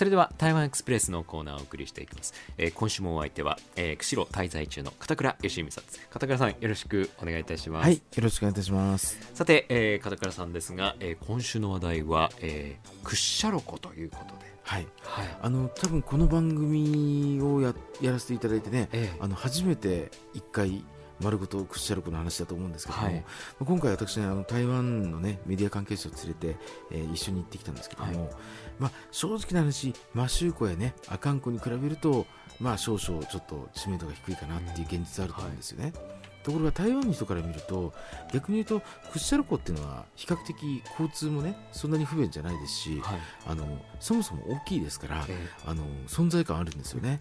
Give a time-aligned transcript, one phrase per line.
[0.00, 6.08] それでは台湾エクスプレスのコーナーをお送りしていきます、えー、今週もお相手は、えー、釧路滞在中の片倉義美さんです。
[6.08, 7.84] 片倉さんよろしくお願いいたします。
[7.84, 9.18] はいよろしくお願いいたします。
[9.34, 14.50] さて、えー、片倉さんですが、えー、今週の話題は、えー、クッシャロコということで。
[14.62, 20.82] はい、はい、あの多分この番組をややらせていただいてね、ええ、あの初めて一回
[21.20, 23.24] 丸ごとクッシャロコの話だと思うんですけども、はい、
[23.60, 26.56] 今回私、ね、あの台湾の、ね、メディア関係者を連れて、
[26.90, 28.34] えー、一緒に行ってきたんですけども、はい、
[28.78, 32.26] まあ、正直な話、マシューコや、ね、アカンコに比べると、
[32.58, 35.84] まあ、少々ちょっと知名度が低いかなっていう現実あると思うんですよね。
[35.84, 36.20] はい。
[36.42, 37.92] ところが台湾の人から見ると
[38.32, 38.80] 逆に言うと
[39.12, 47.20] クッシャル湖っていうのは比較的交通もねそんなに不便じゃないですし、はい、あのそもそも大きいですから、えー、あの存在感あるんですよね。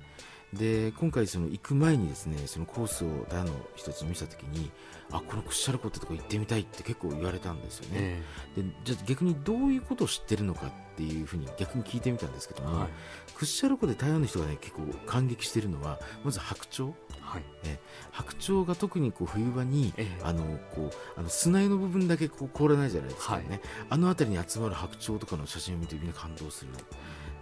[0.53, 4.71] で今回その行く前にですねそのコースをダの一つ見せた時に
[5.11, 12.89] あこのクッシャルコってとこ行ってみたいって結構言われたんですよね、えー、でじゃあ逆にどういうことを知ってるのかっていうふうに逆に聞いてみたんですけども、はい、
[13.33, 16.91] クッシャルコで台湾の人がね結構感激しているのはまず白鳥。
[17.21, 17.79] はい、え
[18.11, 23.37] 白鳥が特にこう冬場に、ええ、あのこうあの砂湯の部分だけこう凍らないじゃないですか。
[23.37, 26.71] ね、はい、あの辺りに集まる白鳥とかの写真を見てみんな感動する。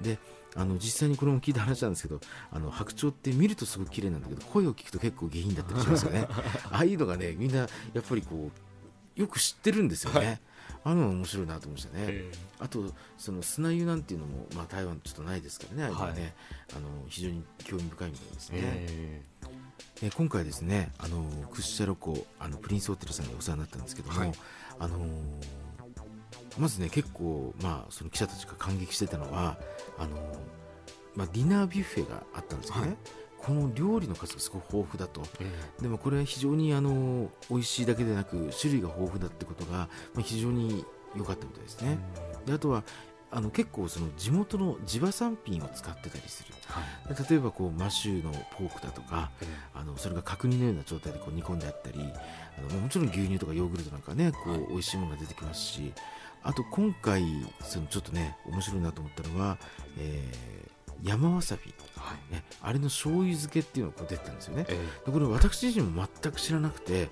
[0.02, 0.20] で
[0.56, 2.20] あの実際にこれも聞いた話なんですけど
[2.52, 6.28] あの白鳥って見るとすごく綺麗なんだけど声を聞くと結構下品だったりしますよね。
[6.70, 7.68] ああいうのがねみんなや
[8.00, 8.67] っぱりこう
[9.18, 10.20] よく知ってるんですよね。
[10.20, 10.40] はい
[10.84, 12.24] あの面白いなと思いましたね。
[12.60, 16.34] あとその砂湯なんていうのもまあ台湾ちょっとないですからね、あれはね、
[16.74, 18.60] あの非常に興味深いみたいですね。
[18.62, 24.32] えー、今回ですね、あのクッシャロ湖あのプリンスホテルさんにお世話になったんですけども、はい、
[24.80, 25.08] あのー、
[26.58, 29.58] まずね結構まあその記者たちが感激してたのは
[29.98, 30.18] あの
[31.16, 32.82] まあディナービュッフェがあったんですよね。
[32.82, 32.98] はい
[33.48, 40.84] この料理の数がすごく豊富だと、えー、でもこれは非常にあの美味しいだけでなく種類が豊富だってことが、まあ、非常に
[41.16, 41.98] 良かったみたいですね。
[42.46, 42.84] であとは
[43.32, 55.94] あの結構その地元の地場産品を使ってたりする、はい、例えばこうマシューのポークだとか、えー、あのそれが角煮のような状態でこう煮込んであったりあのもちろん牛乳とかヨーグルトなんかねこう美味しいものが出てきますし
[56.44, 57.24] あと今回
[57.62, 59.58] そのちょっとね面白いなと思ったのは、
[59.98, 62.34] えー、山わさび、はい。
[62.34, 67.10] ね、あれの醤油漬けっていうのが出てたんですよね、えー、でこれ私自身も全く知らなくて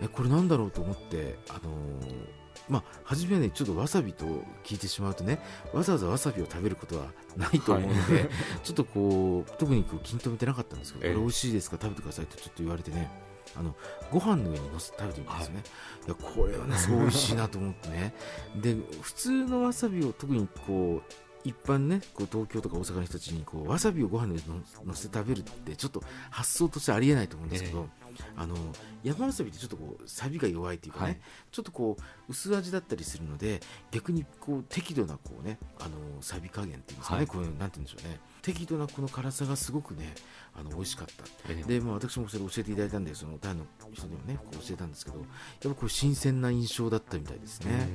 [0.00, 2.38] えこれなんだろうと思って、あのー
[2.68, 4.26] まあ、初めはね、ちょっとわさびと
[4.64, 5.40] 聞いてしまうとね、
[5.72, 7.06] わざわざわさびを食べることは
[7.36, 8.28] ないと思うので、はい、
[8.62, 13.10] ちょっとこう、特にこう気に留めてなかったんですけど、これ美味しいですか、食べてくださいとちょっと言われてね、
[13.56, 13.74] あの
[14.10, 15.62] ご飯の上にのせて食べてみたんですよね、
[16.06, 18.14] はい、これはね、すごい美味しいなと思ってね、
[18.56, 24.42] で普通のわさびを特にこう、一般ねこう東京とか大阪の人たちにこうわさびをご飯に
[24.84, 27.88] のせて食べるってちょっと発想としてありえないと思うんですけど、
[28.36, 28.56] あの
[29.02, 31.18] 山わさびってちょっとこうサビが弱いというかね、はい、
[31.50, 33.60] ちょっとこう薄味だったりするので
[33.90, 35.90] 逆にこう適度なこうねあの
[36.20, 38.18] サビ加減っていうんですかね、はい、こういうなんて言うんでしょうね。
[38.42, 40.14] 適度なこの辛さがすごくね
[40.54, 45.26] あの美味しかった、えでまあ、私もそれ教えていただいたんでそのタイの人にもねこう教えたんですけどやっ
[45.62, 47.88] ぱこう新鮮な印象だったみたいですね。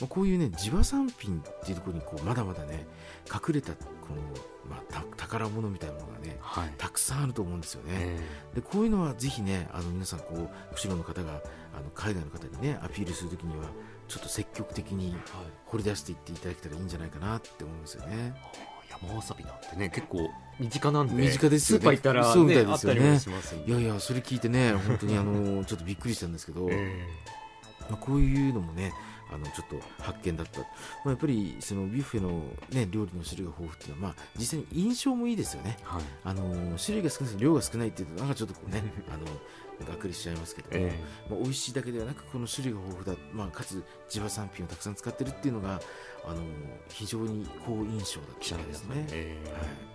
[0.00, 2.86] まあ、こういうね地場産品っていうところにこうまだまだね
[3.32, 4.22] 隠れたこの、
[4.68, 7.90] まあ、宝物みたいなものがね、はい、たくさんあると思うんですよね。
[7.94, 11.42] えー、でこういうのはぜひねあの皆さんこう釧路の方が
[11.76, 13.66] あの海外の方にねアピールするときには
[14.08, 15.14] ちょっと積極的に
[15.66, 18.34] 掘り出していっていただけたらいいんじゃないかなって思うんですよね。
[19.02, 23.20] 山わさびなんてね結構身近なんで身近ですよ、ね、スーパー行ったら、ね、そうみたいですよね。
[23.66, 28.92] いやいやそれ聞いてね本当にあのちょっとびっくりしたんですけど、 えー、まあ、こういうのもね
[29.30, 30.66] あのちょっと発見だった、ま
[31.06, 39.24] あ、やっぱりそのビュッフェの、ね、料理の種類が豊富っていうのは、まあ、実際に印象もいいですよね、はい、あの種類が少ない量が少ないっていうとなんかちょっとこうねあの
[39.86, 45.80] がっくりしちゃいますけども、えー、まあ、美味しいだけではなくこの種類が豊富だ、まあ、かつ地場産品をたくさん使ってるっていうのが
[46.24, 46.42] あの
[46.88, 49.06] 非常に好印象だったですね。
[49.12, 49.88] えー、はい。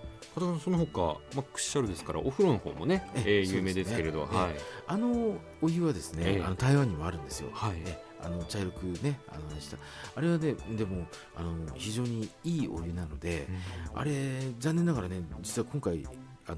[0.60, 1.02] その他、
[1.36, 4.52] まあ、クッシャルですからお風呂の方もね、ええー、有名ですけれど、ね、はい、
[4.88, 7.50] あのお湯はですね、えー、あの台湾にもあるんですよ。
[7.54, 7.74] はい、
[8.24, 9.78] あの茶色くねあのした。
[10.16, 13.48] あれはねでもあの非常にいいお湯なので、
[13.94, 14.12] うん、あれ
[14.60, 16.06] 残念ながらね実は今回
[16.48, 16.58] あの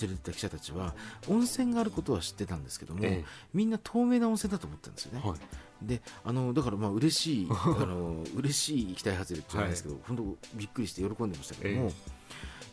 [0.00, 0.94] 連れてた記者たちは
[1.28, 3.24] 温泉があることは知ってたんですけども、ええ、
[3.54, 5.22] みんな透明な温泉だと思ったんですよね。
[5.24, 5.38] はい、
[5.82, 11.86] であのだからまあ嬉しいあの嬉しい期待外れって言うんですけど、 はい、本当びっくりして喜んでましたけども。
[11.88, 12.18] え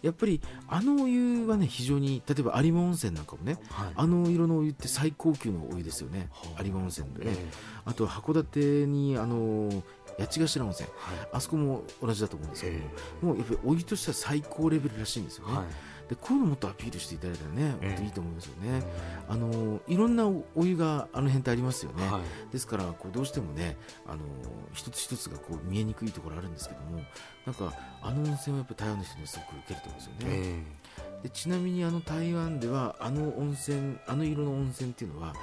[0.06, 9.69] やっぱりあのお湯はね非常に例えば有馬温泉なんかもね、はい、あの色のお湯って最高級のお湯ですよね、はあ、有馬温泉でね、えー、あと函館にあの
[10.19, 12.90] 八ヶ頭温泉、はい、あそこも同じだと思うんですけども、え。
[13.24, 15.57] ー、もうやっぱりお湯としては最高レベルらしいんですよね。
[15.57, 15.66] はい
[16.10, 18.84] でこういうのもっとアピールしていただいたらね、えー、いいと思いますよね、
[19.28, 24.19] あのいろんなお湯があの辺ってありますよね、はい、ですからこうどうしてもねあの
[24.74, 27.02] 一つ一つがこう見えにくいところあるんですけども
[27.46, 35.34] なんかあの温泉はやっぱ台湾の人にすごく受けると思うんですよね、えー、でちなみにあの台湾ではあの温泉あの色の温泉っていうのは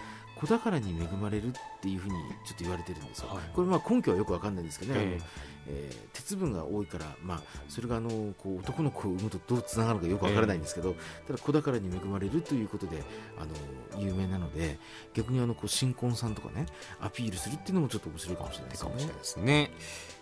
[0.43, 5.23] 子宝に恵まれるっていうふうにちょっと言われてるんですよ、はい、これまあ根拠はよくわかんないんですけどね、えー、
[5.69, 13.05] えー、鉄分が多いから、まあ、それがあのこう男の子を産むとどうつながるかよくわからないんですけど、えー、ただ子宝に恵まれるということで
[13.39, 14.79] あの有名なので
[15.15, 16.67] 逆にあのこう新婚さんとかね
[17.01, 18.93] アピールするっていうのもちょっと面白いかもしれないですね。
[18.97, 19.71] ですね。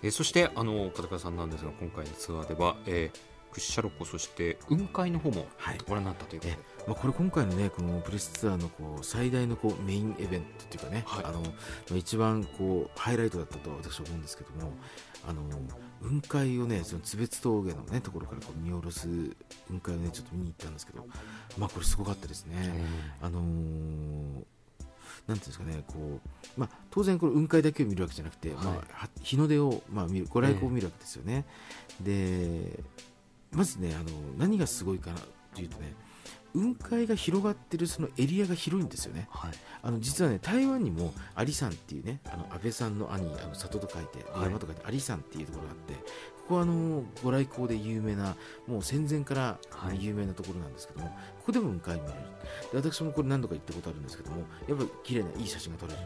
[0.03, 5.47] えー、そしてあの片倉さんなんですが今回のツアーでは、えー屈斜路湖そして雲海の方も
[5.87, 14.73] ご覧になったということで、はいまあ、これ今回のねこのプレスツアーのこう最大のこうメインイベントというかね、はい、あの一番こうハイライトだったと私は思うんですけども
[15.29, 15.43] あの
[16.03, 19.09] 雲海をねその津別峠のねところからこう見下ろす
[19.67, 21.07] 雲海をねちょっと見に行ったんですけど
[21.59, 22.57] まあこれすごかったですね。
[23.21, 24.45] あのー
[25.27, 26.21] なんていうんですかね、こ
[26.57, 31.45] うまあ、当然、これ雲海だけを見るわけじゃなくて、はい、まあ、日の出を、まあ、見るご来光を見るわけですよね。
[32.01, 32.83] で
[33.53, 35.19] まずねあの何がすごいかな
[35.55, 35.95] というとね
[36.53, 39.51] 雲海が広がってるそのエリアが広いんですよね、はい、
[39.83, 46.01] あの実はね台湾にもアリ山っていうねあの安倍さんの兄あの里と書いて、山と書いてアリ山っていうところがあってこ
[46.49, 48.35] こはあのご来光で有名な
[48.67, 49.59] もう戦前から
[49.97, 52.83] 有名なところなんですけども、はい、ここでも雲海見れる。
[52.83, 54.39] で私もこれ何度か行ったことあるんですけども
[54.69, 55.99] やっぱり綺麗ないい写真が撮れる、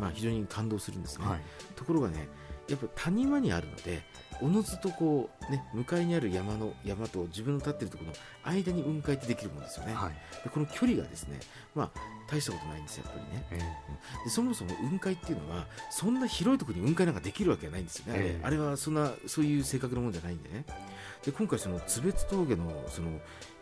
[0.00, 1.40] まあ、非常に感動するんですね、はい、
[1.76, 2.28] ところがね
[2.68, 4.02] やっぱ谷間にあるので
[4.40, 10.12] おのずとこう、ね、向かいにある山の山と自分の立っているところの間に雲海ってできるもんですよね、はい、
[10.42, 11.38] でこの距離がですね、
[11.76, 11.90] まあ、
[12.28, 20.64] 大したことないんですよ、やっぱりね、えー、でそもそも雲海っていうのはそんな広いところに雲海なんかできるわけがないんですよね、えー、あれはそんなそういう性格のもんじゃないんでね。
[21.24, 23.10] で今回その津別峠のその、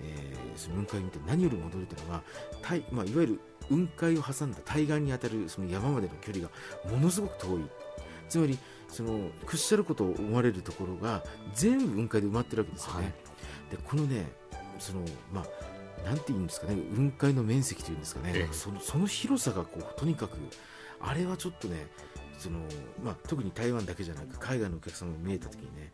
[0.00, 2.23] えー、その雲海を見て何よりも驚いたのは、
[2.91, 6.50] まあ、いわゆる雲海を挟んだ対岸に当たるその山までの距離が
[6.91, 7.64] ものすごく遠い。
[8.31, 8.56] つまり
[8.90, 11.22] その屈しゃることを思われるところが
[11.54, 13.02] 全部雲海で埋まってるわけですよね。
[13.02, 13.12] はい、
[13.70, 14.26] でこのね
[14.78, 20.38] そのまあなんて言うんですかね雲海の面積というんですかね、ええ、そのその広さがこうとにかく
[21.00, 21.87] あれはちょっとね
[22.38, 22.58] その、
[23.04, 25.93] まあ、特に台湾だけじゃなく海外のお客様が見えた時にね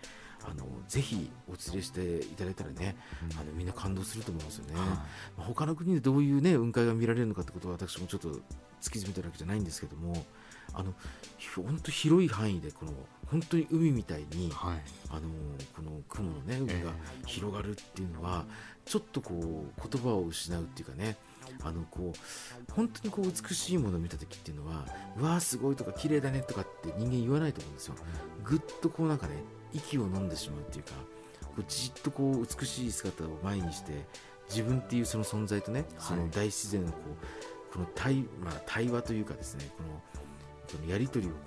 [0.48, 2.96] あのぜひお連れしていただいたらね、
[3.32, 5.06] うん、あのみんな感動すると思いますよね、ま
[5.38, 8.40] あ、他の国でどういうね雲海が見られるのかってことは私もちょっと突き
[9.00, 10.24] 詰めてるわけじゃないんですけども
[10.72, 10.92] あの
[11.54, 12.92] 本当広い範囲でこの
[13.30, 14.80] 本当に海みたいに、はい、
[15.10, 15.22] あの
[15.74, 16.92] この雲のね海が
[17.26, 21.16] 広がるっていうのは、えー、ちょっとこう言葉を失うっていうかね
[21.62, 24.84] あのこう本当にこう美しいものを見た時っていうのは
[25.18, 27.94] うわーすごいとか綺麗だねとかって人間言わないと思うんですよ。
[28.44, 29.34] ぐっとこうなんかね
[29.72, 30.92] 息を飲んでしまうっていうか
[31.42, 33.92] こうじっとこう美しい姿を前にして
[34.48, 36.98] 自分っていうその存在とね、その大自然のこ
[37.70, 40.00] うこの対,、まあ、対話というかですねこの
[40.66, 41.38] このやり取りをこ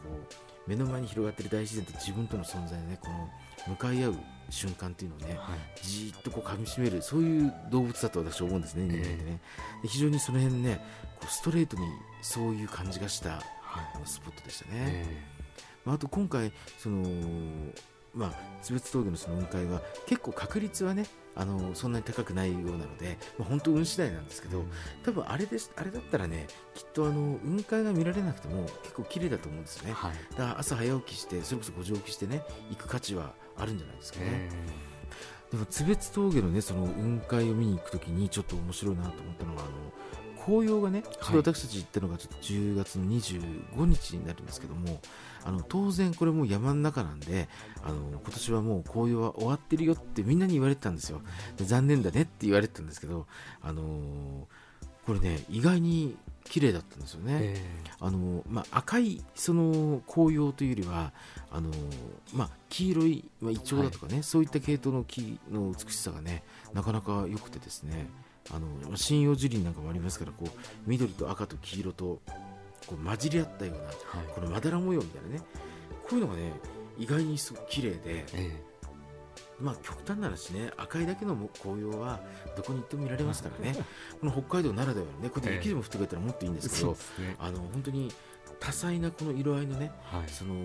[0.68, 3.30] う目の前に広がっている大自然と自分との存在でねこの
[3.70, 4.16] 向かい合う
[4.50, 9.40] 瞬間っていうのをね、はい、じっとこう噛みしめるそういう動物だと私は思うんですね人間ってね、
[9.84, 10.80] えー、非常にその辺ね
[11.20, 11.84] こうストレートに
[12.22, 13.42] そういう感じがした、はい、
[14.06, 17.04] スポットでしたね、えー、まあ、あと今回その
[18.14, 24.66] まあ、津別峠のその雲海は結構確率はねあのそんなに高くないようなので、まあ、本当運次第なんですけど、
[25.04, 34.50] 多分あれですあれだったらねきっとあの雲海が見られなくても結構綺麗だと思うんですよね、はい、だから朝早起きしてそれこそ5時起きしてね行く価値はあるんじゃないですかね。
[35.52, 39.72] でも津別峠のねその雲海を見に行くときにちょっと面白いなと思ったのはあの
[40.46, 45.00] 紅葉がね、ちょっと私たち行ったのがちょっと10月の25日になるんですけども、
[45.44, 47.48] あの当然これも山の中なんで、
[47.84, 51.22] あの今年はもう紅葉は終わってるよってみんなに言われてたんですよ。
[51.58, 53.28] で残念だねって言われてたんですけど、
[53.62, 54.46] あのー、
[55.06, 56.16] これね、意外に
[56.50, 57.56] 綺麗だったんですよね。
[58.00, 61.14] あのまあ、赤いその紅葉というよりは
[61.52, 61.70] あの、
[62.34, 66.44] まあ、黄色い、まあ、イチョウだとかね、はい、そういった系統の木の美しさがね
[66.74, 68.08] なかなか良くてですね
[68.52, 70.50] あの針葉樹林なんかもありますからこう
[70.88, 72.22] 緑と赤と黄色と
[72.88, 73.96] こう混じり合ったような、はい、
[74.34, 75.42] このまだら模様みたいなね
[76.10, 76.54] こういうのがね
[76.98, 78.64] 意外にすごく綺麗で、ええ、
[79.60, 82.20] まあ極端な話ね赤いだけの紅葉は
[82.58, 83.76] どこに行っても見られますからね。
[84.20, 88.12] この北海道ならではのねこれで雪でも降ってくれたらもっといいんですけど、えね、あの本当に
[88.60, 90.64] 多彩なこの色合いのね、はい、その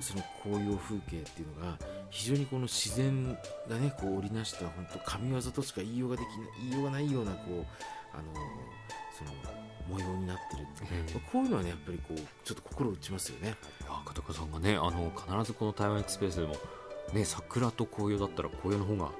[0.00, 1.78] その紅葉風景っていうのが
[2.10, 3.38] 非常にこの自然
[3.68, 6.36] がねこう織りなした本当神業としか言いようができない
[6.70, 7.52] 言いようがないようなこう
[8.12, 8.24] あの
[9.16, 9.30] その
[9.88, 10.66] 模様になってる、
[11.14, 13.54] うん、こういうのはねやっぱりこうちょっと心打ちますよね。
[14.04, 16.56] 片岡さんがねあの必ずこの台湾エクスプレスでも
[17.12, 19.12] ね桜と紅葉だったら紅葉の方が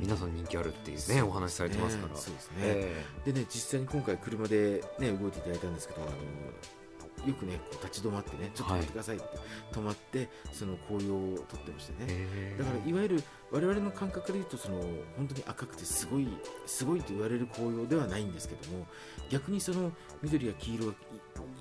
[0.00, 2.16] 皆さん人気あるっていうね、お話されてますから。
[2.16, 6.10] そうですね、えー、でね実際に今回車でね動いていただいたんですけどあの
[7.26, 9.26] よくねこう立ち止まってねちょっと待ってくださいって、
[9.72, 12.56] 止まってその紅葉を撮ってましてね。
[12.58, 14.78] だからいわゆる我々の感覚で言うとその
[15.16, 16.28] 本当に赤くてすごい
[16.66, 18.86] すごいと言われる紅葉ではないんですけども
[19.30, 20.92] 逆にその緑や黄色が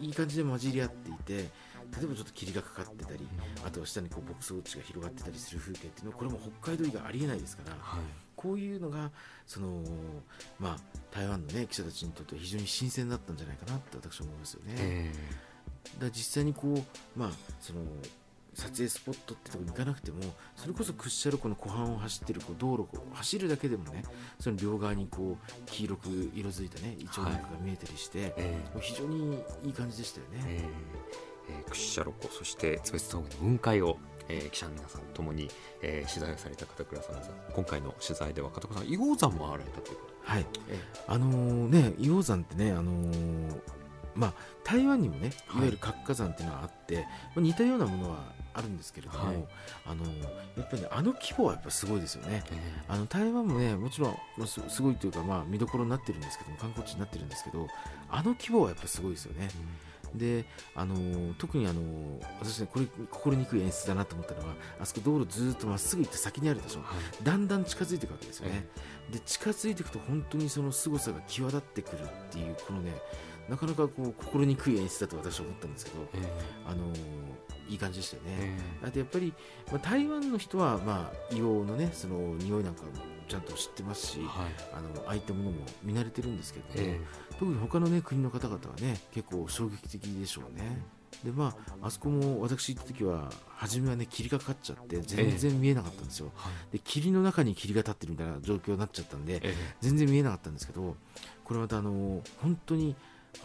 [0.01, 1.49] いい感じで混じり合っていて
[1.95, 3.27] 例えばちょっと霧がかかってたり
[3.65, 7.99] あとは下にこう牧草地が広がってたりする風景っていうのはこれも北海道以外ありえないですから、はい、
[8.35, 9.11] こういうのが
[9.45, 9.83] その、
[10.59, 10.77] まあ、
[11.11, 15.13] 台湾の、ね、記者たちにとっては非常に新鮮だったんじゃないかなって私は思いますよね。
[15.99, 17.29] だ実際にこう、まあ、
[17.59, 17.79] その
[18.57, 20.17] 撮影スポットってとこに行かなくても
[20.55, 24.03] それこそ屈斜路湖の湖畔を走ってるこう道路を走るだけでもね
[24.39, 28.33] その両側にこう黄色く色づいたねイチョウなんかが見えたりして、はい。
[28.37, 30.43] えー、非常にいい感じでしたよね。
[30.47, 35.49] えーえー、屈斜路湖そして津別峠の雲海を、えー、記者の皆さんともに、
[35.83, 37.15] えー、取材をされた片倉さん。
[37.53, 43.76] 今回の取材では片倉さん硫黄山もあられたということはい、えー、あのー、ね硫黄山ってねあのー
[44.17, 44.33] まあ、
[44.63, 45.57] 台湾にもねい。
[45.57, 49.35] わゆる活火山っていうのはあって、はい、まあ、似たようなものはあるんですけれども、はい、
[49.85, 50.03] あの
[50.57, 57.67] やっぱり、ね、あの規模はやっぱすごいですよね、えー、あの台湾もねもちろんすすごいというか、まあ、見どころになってるんですけども観光地になってるんですけど
[58.09, 59.49] あの規模はやっぱすごいですよね。
[59.55, 60.17] うん。
[60.17, 61.81] であの特にあの
[62.39, 66.85] 私ねこれ心にくい演出だなと思ったのはあそこ道路ずっとまっすぐ行って先にあるでしょ、は
[67.21, 68.65] い、だんだん近づいていくわけですよね、
[69.11, 72.93] で近づいていくと本当にその凄さが際立ってくるっていうこのね
[73.49, 75.97] なかなかこう心にくい演出だと私は思ったんですけど、
[76.67, 76.93] あの
[77.69, 79.33] いい感じでしたよね、あとやっぱり、
[79.71, 82.89] まあ、台湾の人は、まあ、硫黄のねその匂いなんかも
[83.27, 84.27] ちゃんと知ってますし、はい、
[84.73, 90.81] あのああいったものも見慣れてるんですけど、えー、特に他の、ね、国の方々はね結構衝撃的でしょうね。
[91.23, 100.95] でまあ、あそこも私行った時は初めはね霧がかかっちゃって全然見えなかったんですよ、えー、で霧の中に霧が立ってるみたいな状況になっちゃったんで、えー、全然見えなかったんですけど
[101.43, 102.95] これまたあの本当に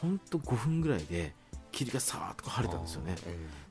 [0.01, 1.35] 本当5分ぐらいで
[1.71, 3.17] 霧がさーっと晴れたんですよね、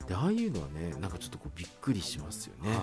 [0.07, 2.79] でああいうのはねなんかちょっとこうびっくりしますよね、はい、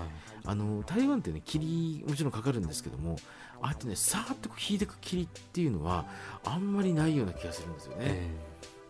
[0.47, 3.17] あの台湾ってね霧もちろんかかるんですけども
[3.61, 6.07] あとねさーっと引いてく霧っていうのは
[6.45, 8.31] あんまりないような気がするんですよね、え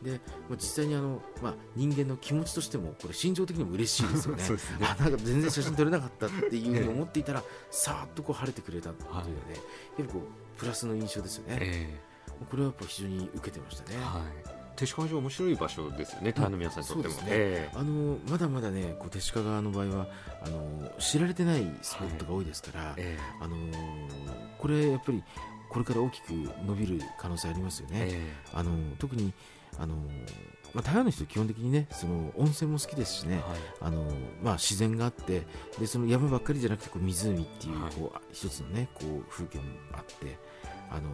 [0.02, 4.42] ー、で、まあ、実際にあの、まあ、人間の気持ちとしてもこれ心情的にも嬉しいですよね。
[4.78, 4.86] ね。
[4.98, 9.36] あなんか全然写真撮れなかったっていうふうに思っていたら、 さーっとこう晴れてくれたっていうのはね、やっ
[9.96, 12.07] ぱりこうプラスの印象ですよね、えー、
[12.46, 13.96] これはやっぱ非常に受けてましたね。
[13.98, 14.58] はい。
[14.76, 17.20] 手鹿川面白い場所ですよね、台の皆さんにとっても、ね。
[17.26, 20.06] えー、あのまだまだね、こう手鹿川の場合は
[20.40, 22.94] あの知られてないスポットが多いですから、はい。
[22.98, 23.56] えー、あの
[24.58, 25.24] これやっぱり
[25.68, 26.30] これから大きく
[26.64, 28.06] 伸びる可能性ありますよね。
[28.08, 29.32] えー、あの特に
[29.78, 29.96] あの
[30.74, 33.44] まあ、台湾の人基本的にねその温泉も好きですしね、はい、
[33.80, 34.04] あの
[34.42, 35.42] まあ、自然があって
[35.78, 40.38] でその山ばっかりじゃなくてこう湖っていうこう、はい、一つのねこう風景もあって
[40.90, 41.10] あの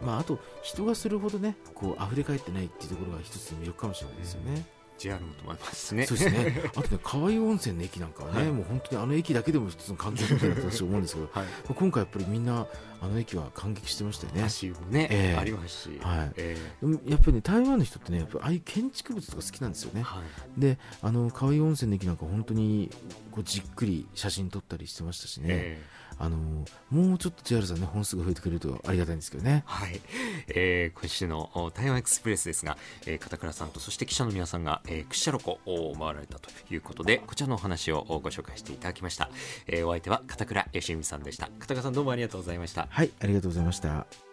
[0.00, 4.64] まあ、あと人がするほどねこう溢れ返ってないっていうところが一つの魅力かもしれないですよね。
[5.00, 6.04] JR も止まりますね。
[6.04, 6.62] そうですね。
[6.76, 12.66] あとね、河合温泉の駅なんかはね、はい、もう本当にあの駅だけでも一つの感動みたいな私思うんですけど、はい、今回やっぱりみんな
[13.00, 14.42] あの駅は感激してましたよね。
[14.90, 16.32] ね、えー、ありますし、はい。
[16.36, 20.02] えー、やっぱりね、台湾の人ってね、やっぱああいう建築物とか好きなんですよね。
[20.02, 20.20] は
[20.58, 22.90] い、で、あの河合温泉の駅なんか本当に
[23.30, 25.46] こうじっくり写真撮ったりしてましたしね。
[25.48, 26.36] えーあの
[26.90, 29.64] もうちょっと JR さんね本数が増えてくれるとありがたいんですけどね。
[29.64, 29.98] はい、
[30.48, 32.76] えー、今週の台湾エクスプレスですが、
[33.06, 39.30] えー、片倉さんとそして記者の皆さんが、えー、屈斜路湖を回られたということでこちらのお話をご紹介していただきました。
[39.66, 41.48] えー、お相手は片倉義美さんでした。
[41.58, 42.88] 片倉さんどうもありがとうございました。
[42.90, 44.29] はい、ありがとうございました。